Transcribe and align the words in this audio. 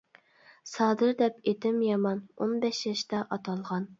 سادىر 0.69 1.11
دەپ 1.19 1.51
ئىتىم 1.51 1.77
يامان، 1.87 2.25
ئون 2.41 2.57
بەش 2.65 2.83
ياشتا 2.89 3.23
ئاتالغان. 3.37 3.89